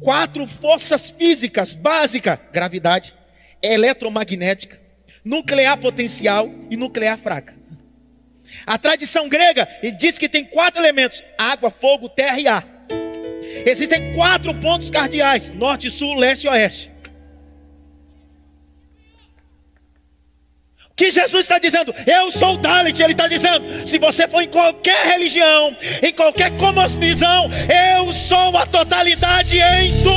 [0.00, 3.12] Quatro forças físicas básicas: gravidade,
[3.60, 4.80] eletromagnética,
[5.24, 7.52] nuclear potencial e nuclear fraca.
[8.64, 9.66] A tradição grega
[9.98, 12.86] diz que tem quatro elementos: água, fogo, terra e ar.
[13.66, 16.95] Existem quatro pontos cardeais: norte, sul, leste e oeste.
[20.96, 24.48] Que Jesus está dizendo, eu sou o Dalit, ele está dizendo, se você for em
[24.48, 27.50] qualquer religião, em qualquer cosmovisão,
[27.98, 30.16] eu sou a totalidade em tudo.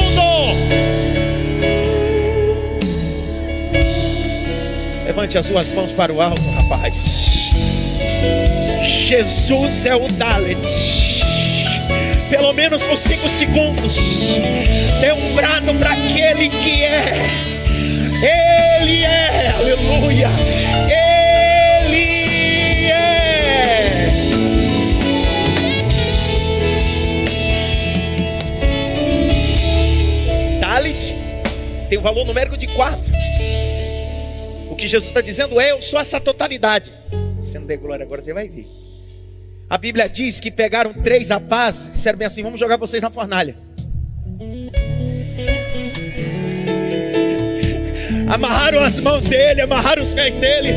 [5.06, 6.96] Levante as suas mãos para o alto, rapaz.
[9.06, 10.60] Jesus é o Dalit.
[12.30, 13.98] Pelo menos por cinco segundos,
[15.02, 17.50] dê um brado para aquele que é
[19.04, 20.30] é, aleluia.
[20.90, 22.20] Ele
[22.92, 24.10] é.
[30.62, 31.16] Talit
[31.90, 33.10] tem um valor numérico de quatro.
[34.70, 36.94] O que Jesus está dizendo é: eu sou essa totalidade.
[37.40, 38.68] Sendo de glória, agora você vai ver.
[39.70, 43.10] A Bíblia diz que pegaram três a paz, disseram bem assim: vamos jogar vocês na
[43.10, 43.56] fornalha.
[48.30, 50.70] Amarraram as mãos dele, amarraram os pés dele,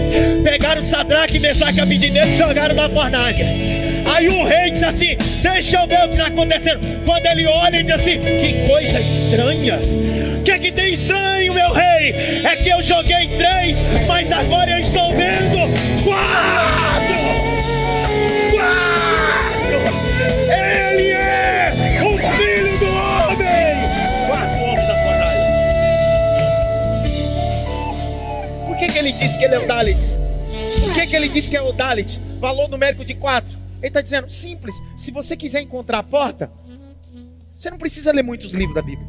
[0.42, 3.46] pegaram Sadraque, Mesaque e Abidineiro e jogaram na fornalha.
[4.12, 6.80] Aí o rei disse assim: Deixa eu ver o que está acontecendo.
[7.04, 9.78] Quando ele olha, ele diz assim: Que coisa estranha.
[10.38, 12.42] O que é que tem estranho, meu rei?
[12.44, 17.11] É que eu joguei três, mas agora eu estou vendo quatro.
[29.12, 29.98] Ele disse que ele é o Dalit?
[30.80, 32.18] Por que, que ele disse que é o Dalit?
[32.40, 33.50] Valor numérico de 4.
[33.78, 36.50] Ele está dizendo, simples, se você quiser encontrar a porta,
[37.52, 39.06] você não precisa ler muitos livros da Bíblia.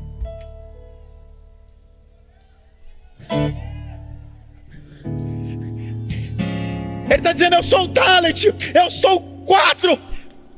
[7.06, 10.00] Ele está dizendo, eu sou o Dalit, eu sou o 4.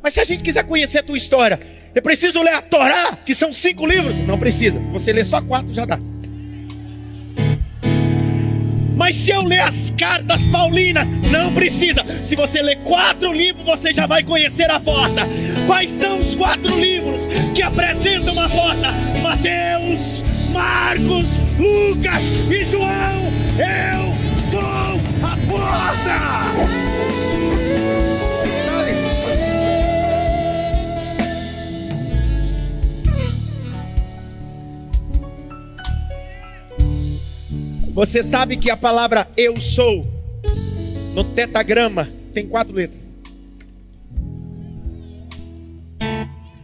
[0.01, 1.59] Mas se a gente quiser conhecer a tua história,
[1.93, 4.17] eu preciso ler a Torá, que são cinco livros?
[4.19, 5.99] Não precisa, você lê só quatro já dá.
[9.05, 12.03] Mas se eu ler as cartas paulinas, não precisa.
[12.23, 15.21] Se você ler quatro livros, você já vai conhecer a porta.
[15.67, 18.91] Quais são os quatro livros que apresentam uma porta?
[19.21, 23.31] Mateus, Marcos, Lucas e João.
[23.59, 24.11] Eu
[24.49, 27.54] sou a porta.
[37.95, 40.05] Você sabe que a palavra eu sou
[41.13, 43.01] no tetagrama tem quatro letras.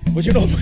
[0.07, 0.57] Vou de novo.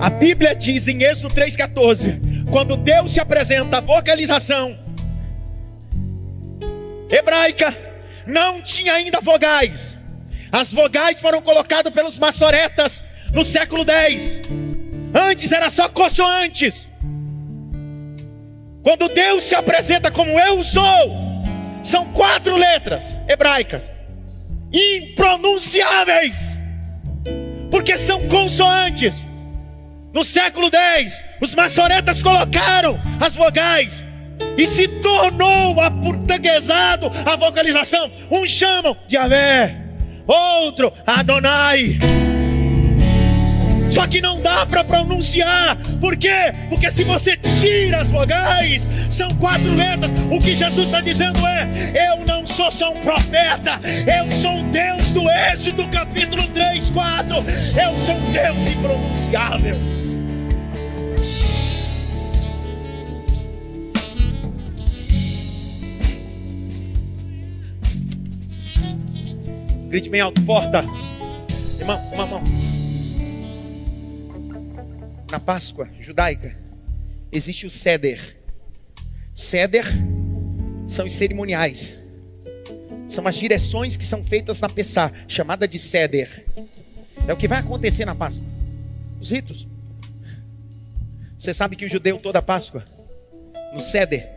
[0.00, 2.18] A Bíblia diz em Êxodo 3,14:
[2.50, 4.74] quando Deus se apresenta, a vocalização
[7.10, 7.76] hebraica
[8.26, 9.94] não tinha ainda vogais.
[10.50, 13.02] As vogais foram colocadas pelos maçoretas
[13.34, 14.40] no século 10.
[15.14, 16.85] Antes era só consoantes.
[18.86, 21.12] Quando Deus se apresenta como eu sou,
[21.82, 23.90] são quatro letras hebraicas,
[24.72, 26.36] impronunciáveis,
[27.68, 29.26] porque são consoantes.
[30.14, 34.04] No século X, os maçoretas colocaram as vogais
[34.56, 38.08] e se tornou aportuguesado a vocalização.
[38.30, 39.74] Uns chamam de Avé,
[40.28, 41.98] outro Adonai.
[43.96, 45.74] Só que não dá para pronunciar.
[45.98, 46.52] Por quê?
[46.68, 50.10] Porque se você tira as vogais, são quatro letras.
[50.30, 55.12] O que Jesus está dizendo é: Eu não sou só um profeta, eu sou Deus
[55.14, 57.36] do Êxodo, capítulo 3, 4.
[57.36, 59.78] Eu sou Deus impronunciável.
[69.88, 70.84] Grite bem alto, porta.
[71.80, 72.42] Irmão, uma mão
[75.36, 76.56] na Páscoa judaica,
[77.30, 78.38] existe o Seder.
[79.34, 79.84] Seder
[80.88, 81.94] são os cerimoniais.
[83.06, 86.46] São as direções que são feitas na Pessá, chamada de Seder.
[87.28, 88.46] É o que vai acontecer na Páscoa.
[89.20, 89.68] Os ritos.
[91.38, 92.82] Você sabe que o judeu toda Páscoa,
[93.74, 94.32] no Seder,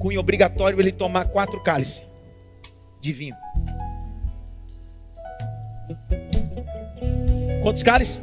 [0.00, 2.02] cunho obrigatório ele tomar quatro cálices
[3.00, 3.36] de vinho.
[7.62, 8.20] Quantos cálices?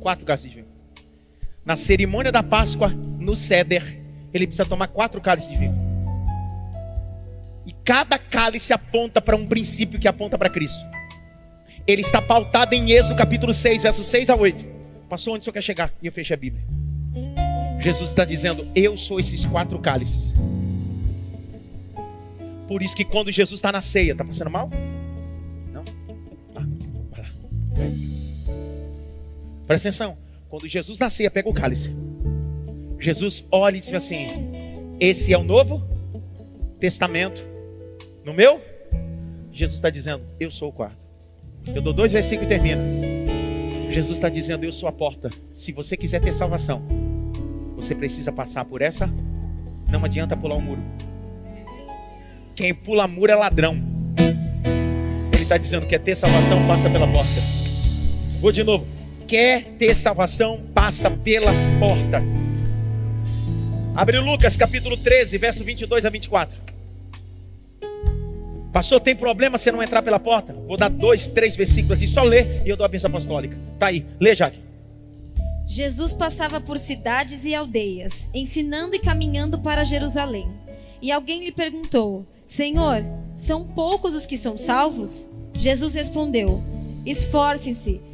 [0.00, 0.69] Quatro cálices de vinho.
[1.70, 2.88] Na cerimônia da Páscoa,
[3.20, 3.96] no ceder,
[4.34, 5.72] ele precisa tomar quatro cálices de vinho.
[7.64, 10.84] E cada cálice aponta para um princípio que aponta para Cristo.
[11.86, 14.64] Ele está pautado em Êxodo capítulo 6, versos 6 a 8.
[15.08, 15.92] Passou onde o senhor quer chegar?
[16.02, 16.64] E eu fechei a Bíblia.
[17.78, 20.34] Jesus está dizendo: Eu sou esses quatro cálices.
[22.66, 24.68] Por isso que quando Jesus está na ceia, está passando mal?
[25.72, 25.84] Não?
[26.56, 26.66] Ah.
[29.68, 30.29] Presta atenção.
[30.50, 31.94] Quando Jesus na pega o cálice,
[32.98, 34.26] Jesus olha e diz assim:
[34.98, 35.80] Esse é o novo
[36.80, 37.46] testamento.
[38.24, 38.60] No meu?
[39.52, 40.98] Jesus está dizendo: Eu sou o quarto.
[41.64, 42.82] Eu dou dois versículos e termino.
[43.90, 45.30] Jesus está dizendo: Eu sou a porta.
[45.52, 46.82] Se você quiser ter salvação,
[47.76, 49.08] você precisa passar por essa.
[49.88, 50.82] Não adianta pular o muro.
[52.56, 53.80] Quem pula muro é ladrão.
[55.32, 57.40] Ele está dizendo: Quer ter salvação, passa pela porta.
[58.40, 58.99] Vou de novo
[59.30, 62.20] quer ter salvação, passa pela porta.
[63.94, 66.58] Abre Lucas capítulo 13, verso 22 a 24.
[68.72, 70.52] Pastor, tem problema se não entrar pela porta?
[70.52, 73.56] Vou dar dois, três versículos aqui, só ler e eu dou a bênção apostólica.
[73.78, 74.58] Tá aí, lê, Jaque.
[75.64, 80.50] Jesus passava por cidades e aldeias, ensinando e caminhando para Jerusalém.
[81.00, 83.04] E alguém lhe perguntou: Senhor,
[83.36, 85.30] são poucos os que são salvos?
[85.54, 86.60] Jesus respondeu:
[87.06, 88.09] Esforcem-se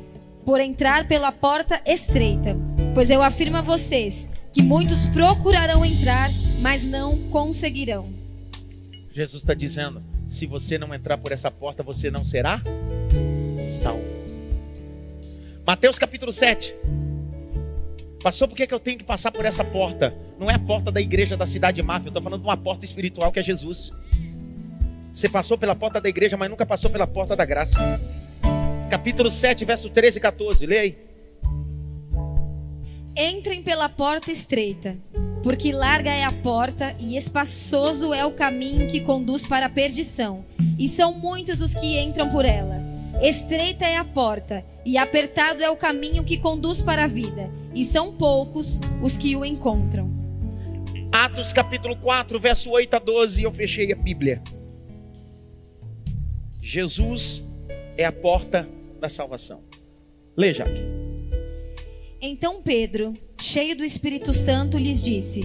[0.46, 2.56] por entrar pela porta estreita.
[2.94, 6.30] Pois eu afirmo a vocês que muitos procurarão entrar,
[6.60, 8.08] mas não conseguirão.
[9.12, 12.62] Jesus está dizendo: se você não entrar por essa porta, você não será
[13.60, 14.04] salvo.
[15.66, 16.72] Mateus capítulo 7.
[18.22, 20.14] Passou por que eu tenho que passar por essa porta?
[20.38, 22.56] Não é a porta da igreja da cidade de Máfia, eu estou falando de uma
[22.56, 23.90] porta espiritual que é Jesus.
[25.12, 28.00] Você passou pela porta da igreja, mas nunca passou pela porta da graça
[28.88, 30.66] capítulo 7, verso 13 e 14.
[30.66, 30.98] Leia aí.
[33.16, 34.94] Entrem pela porta estreita,
[35.42, 40.44] porque larga é a porta e espaçoso é o caminho que conduz para a perdição,
[40.78, 42.76] e são muitos os que entram por ela.
[43.22, 47.86] Estreita é a porta e apertado é o caminho que conduz para a vida, e
[47.86, 50.14] são poucos os que o encontram.
[51.10, 54.42] Atos capítulo 4, verso 8 a 12, eu fechei a Bíblia.
[56.60, 57.42] Jesus
[57.96, 58.68] é a porta
[59.06, 59.60] da salvação.
[60.36, 60.82] Lê, Jaque.
[62.20, 65.42] Então Pedro, cheio do Espírito Santo, lhes disse: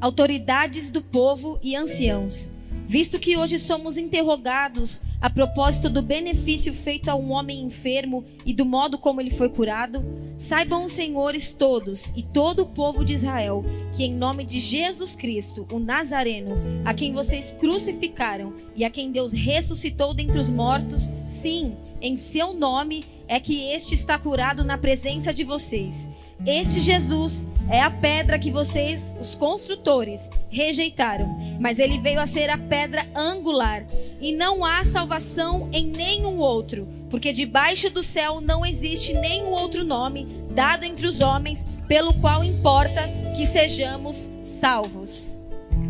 [0.00, 2.50] Autoridades do povo e anciãos,
[2.92, 8.52] visto que hoje somos interrogados a propósito do benefício feito a um homem enfermo e
[8.52, 10.04] do modo como ele foi curado,
[10.36, 13.64] saibam os senhores todos e todo o povo de Israel
[13.96, 19.10] que, em nome de Jesus Cristo, o Nazareno, a quem vocês crucificaram e a quem
[19.10, 24.76] Deus ressuscitou dentre os mortos, sim, em seu nome é que este está curado na
[24.76, 26.10] presença de vocês.
[26.44, 32.50] Este Jesus é a pedra que vocês, os construtores, rejeitaram, mas ele veio a ser
[32.50, 33.86] a pedra angular,
[34.20, 39.82] e não há salvação em nenhum outro, porque debaixo do céu não existe nenhum outro
[39.82, 45.38] nome dado entre os homens pelo qual importa que sejamos salvos.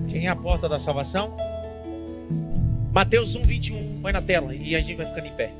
[0.09, 1.37] Quem é a porta da salvação?
[2.93, 4.01] Mateus 1, 21.
[4.01, 5.51] Põe na tela e a gente vai ficando em pé.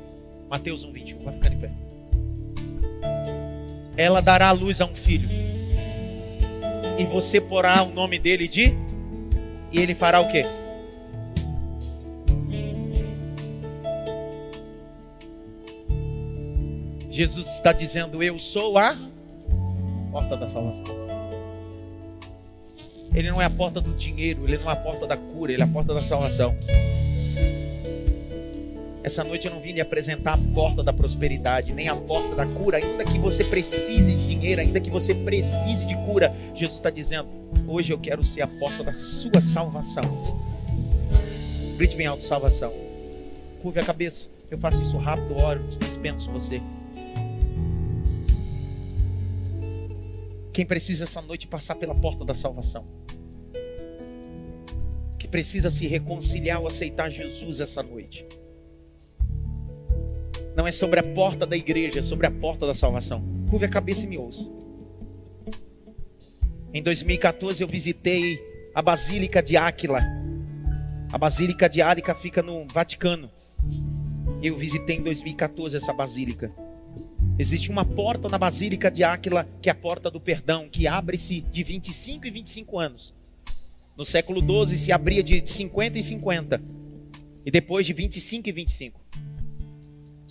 [0.53, 1.19] Mateus 1, 21.
[1.21, 1.71] Vai ficando em pé.
[3.97, 5.27] Ela dará luz a um filho.
[6.95, 8.75] E você porá o nome dele de.
[9.71, 10.43] E ele fará o quê?
[17.09, 18.95] Jesus está dizendo: Eu sou a
[20.11, 20.83] porta da salvação.
[23.11, 25.63] Ele não é a porta do dinheiro, ele não é a porta da cura, ele
[25.63, 26.55] é a porta da salvação.
[29.03, 32.45] Essa noite eu não vim lhe apresentar a porta da prosperidade, nem a porta da
[32.45, 36.33] cura, ainda que você precise de dinheiro, ainda que você precise de cura.
[36.55, 37.27] Jesus está dizendo:
[37.67, 40.03] hoje eu quero ser a porta da sua salvação.
[41.75, 42.73] Grite bem alto: salvação.
[43.61, 44.29] Curve a cabeça.
[44.49, 46.61] Eu faço isso rápido, oro, dispenso você.
[50.53, 52.85] Quem precisa essa noite passar pela porta da salvação?
[55.19, 58.25] Que precisa se reconciliar ou aceitar Jesus essa noite?
[60.55, 63.23] Não é sobre a porta da igreja, é sobre a porta da salvação.
[63.49, 64.51] Curve a cabeça e me ouça.
[66.73, 68.39] Em 2014 eu visitei
[68.73, 70.01] a Basílica de Áquila.
[71.11, 73.29] A Basílica de Áquila fica no Vaticano.
[74.41, 76.51] Eu visitei em 2014 essa basílica.
[77.37, 81.41] Existe uma porta na Basílica de Áquila, que é a porta do perdão, que abre-se
[81.41, 83.13] de 25 e 25 anos.
[83.95, 86.61] No século 12 se abria de 50 e 50.
[87.45, 89.01] E depois de 25 e 25.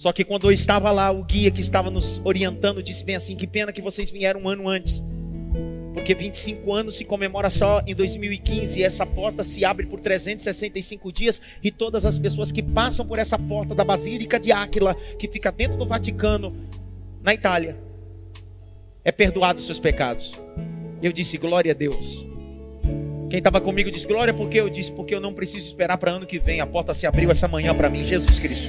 [0.03, 3.37] Só que quando eu estava lá, o guia que estava nos orientando disse bem assim:
[3.37, 5.01] que pena que vocês vieram um ano antes.
[5.95, 11.13] Porque 25 anos se comemora só em 2015 e essa porta se abre por 365
[11.13, 15.29] dias e todas as pessoas que passam por essa porta da Basílica de Áquila, que
[15.29, 16.53] fica dentro do Vaticano,
[17.23, 17.79] na Itália,
[19.05, 20.33] é perdoado os seus pecados.
[21.01, 22.27] Eu disse glória a Deus.
[23.31, 26.27] Quem estava comigo disse glória porque eu disse porque eu não preciso esperar para ano
[26.27, 26.61] que vem.
[26.61, 28.69] A porta se abriu essa manhã para mim, Jesus Cristo.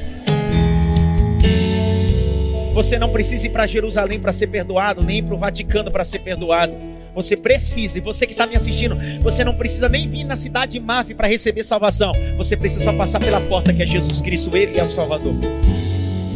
[2.73, 6.19] Você não precisa ir para Jerusalém para ser perdoado, nem para o Vaticano para ser
[6.19, 6.73] perdoado.
[7.13, 10.73] Você precisa, e você que está me assistindo, você não precisa nem vir na cidade
[10.73, 12.11] de Maf para receber salvação.
[12.37, 15.35] Você precisa só passar pela porta que é Jesus Cristo, Ele é o Salvador.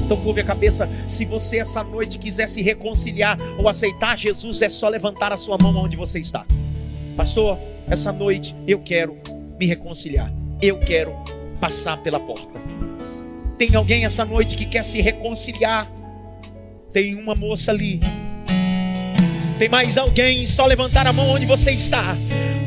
[0.05, 0.87] Então curve a cabeça.
[1.07, 5.57] Se você essa noite quiser se reconciliar ou aceitar Jesus, é só levantar a sua
[5.59, 6.45] mão onde você está.
[7.15, 7.57] Pastor,
[7.89, 9.17] essa noite eu quero
[9.59, 10.31] me reconciliar.
[10.61, 11.13] Eu quero
[11.59, 12.59] passar pela porta.
[13.57, 15.91] Tem alguém essa noite que quer se reconciliar?
[16.91, 17.99] Tem uma moça ali
[19.57, 20.45] tem mais alguém?
[20.45, 22.15] Só levantar a mão onde você está.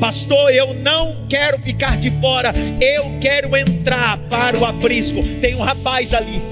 [0.01, 2.53] Pastor, eu não quero ficar de fora.
[2.81, 5.23] Eu quero entrar para o aprisco.
[5.41, 6.43] Tem um rapaz ali.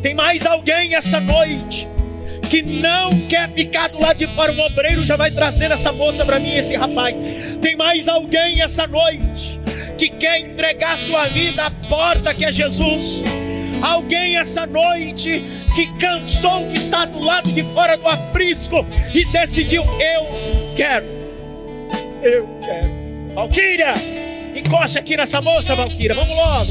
[0.00, 1.88] Tem mais alguém essa noite
[2.48, 4.52] que não quer ficar do lado de fora?
[4.52, 7.16] Um obreiro já vai trazer essa moça para mim, esse rapaz.
[7.60, 9.58] Tem mais alguém essa noite
[9.98, 13.20] que quer entregar sua vida à porta que é Jesus?
[13.82, 15.42] Alguém essa noite
[15.78, 21.06] que cansou de estar do lado de fora do aprisco e decidiu: eu quero,
[22.20, 23.32] eu quero.
[23.32, 23.94] Valquíria,
[24.56, 26.66] encosta aqui nessa moça, Valquíria, vamos logo.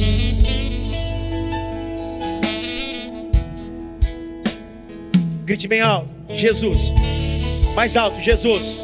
[5.45, 6.93] Grite bem alto: Jesus,
[7.73, 8.75] mais alto: Jesus,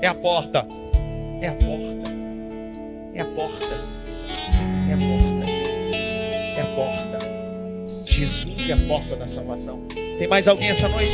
[0.00, 0.64] é a porta,
[1.40, 2.10] é a porta,
[3.12, 3.74] é a porta,
[4.88, 5.46] é a porta,
[6.56, 7.11] é a porta.
[8.26, 9.82] Jesus é a porta da salvação.
[10.18, 11.12] Tem mais alguém essa noite?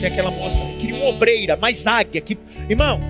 [0.00, 2.20] Tem aquela moça, queria uma obreira, mais águia.
[2.20, 2.36] Que...
[2.68, 3.00] Irmão,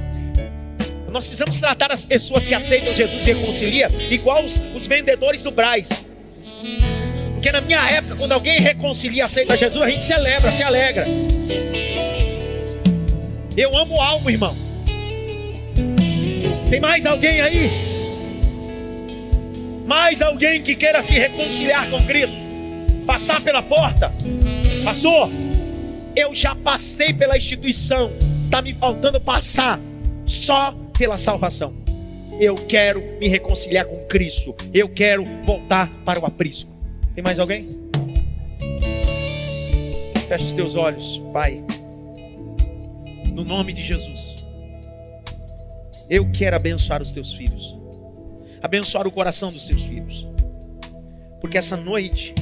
[1.11, 5.51] nós precisamos tratar as pessoas que aceitam Jesus e reconcilia igual os, os vendedores do
[5.51, 6.07] Braz.
[7.33, 11.05] Porque na minha época, quando alguém reconcilia, aceita Jesus, a gente celebra, se alegra.
[13.57, 14.57] Eu amo alma, irmão.
[16.71, 17.69] Tem mais alguém aí?
[19.85, 22.51] Mais alguém que queira se reconciliar com Cristo?
[23.13, 24.11] Passar pela porta?
[24.83, 25.29] Passou?
[26.17, 28.11] Eu já passei pela instituição.
[28.41, 29.79] Está me faltando passar
[30.25, 31.75] só pela salvação.
[32.41, 34.55] Eu quero me reconciliar com Cristo.
[34.73, 36.73] Eu quero voltar para o aprisco.
[37.15, 37.69] Tem mais alguém?
[40.27, 41.63] Feche os teus olhos, Pai.
[43.31, 44.37] No nome de Jesus.
[46.09, 47.77] Eu quero abençoar os teus filhos
[48.63, 50.27] abençoar o coração dos seus filhos.
[51.41, 52.33] Porque essa noite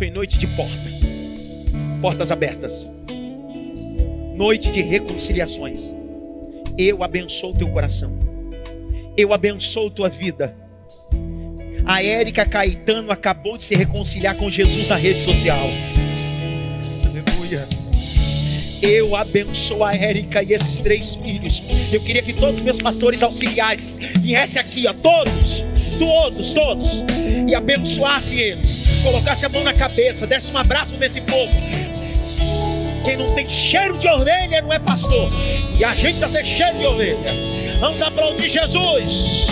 [0.00, 0.78] foi noite de porta,
[2.00, 2.88] portas abertas,
[4.34, 5.92] noite de reconciliações.
[6.78, 8.18] Eu abençoo teu coração,
[9.14, 10.56] eu abençoo tua vida.
[11.84, 15.68] A Érica Caetano acabou de se reconciliar com Jesus na rede social.
[17.04, 17.68] Aleluia.
[18.80, 21.62] Eu abençoo a Érica e esses três filhos.
[21.92, 25.62] Eu queria que todos os meus pastores auxiliares viessem aqui, ó, todos,
[26.00, 26.88] todos, todos,
[27.46, 29.02] e abençoassem eles.
[29.02, 31.52] Colocasse a mão na cabeça, desse um abraço nesse povo.
[33.04, 35.30] Quem não tem cheiro de ovelha não é pastor.
[35.78, 37.34] E a gente está ter cheiro de ovelha.
[37.80, 39.46] Vamos aplaudir Jesus.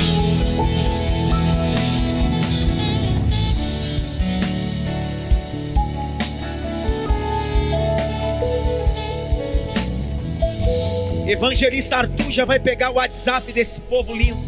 [11.26, 14.47] Evangelista Arthur já vai pegar o WhatsApp desse povo lindo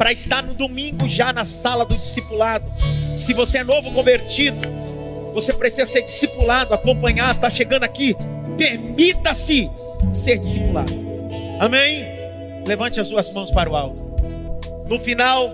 [0.00, 2.64] para estar no domingo já na sala do discipulado.
[3.14, 4.66] Se você é novo convertido,
[5.34, 8.16] você precisa ser discipulado, acompanhado, está chegando aqui.
[8.56, 9.70] Permita-se
[10.10, 10.94] ser discipulado.
[11.60, 12.06] Amém?
[12.66, 14.00] Levante as suas mãos para o alto.
[14.88, 15.50] No final,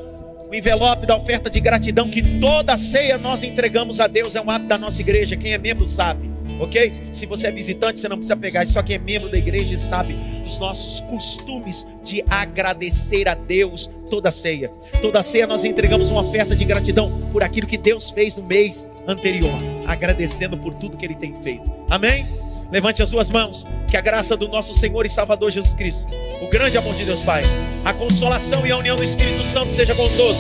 [0.49, 4.49] o envelope da oferta de gratidão que toda ceia nós entregamos a Deus é um
[4.49, 5.36] hábito da nossa igreja.
[5.36, 6.93] Quem é membro sabe ok?
[7.13, 8.67] Se você é visitante, você não precisa pegar.
[8.67, 13.91] Só quem é membro da igreja e sabe dos nossos costumes de agradecer a Deus
[14.11, 14.69] toda a ceia.
[15.01, 18.43] Toda a ceia nós entregamos uma oferta de gratidão por aquilo que Deus fez no
[18.43, 21.71] mês anterior, agradecendo por tudo que Ele tem feito.
[21.91, 22.27] Amém?
[22.71, 26.49] Levante as suas mãos, que a graça do nosso Senhor e Salvador Jesus Cristo, o
[26.49, 27.43] grande amor de Deus Pai,
[27.85, 30.39] a consolação e a união do Espírito Santo seja com todos,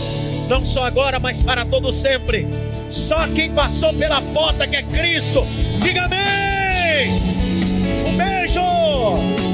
[0.48, 2.46] não só agora, mas para todo sempre.
[2.90, 5.44] Só quem passou pela porta que é Cristo,
[5.80, 7.10] diga amém.
[8.06, 9.45] Um beijo.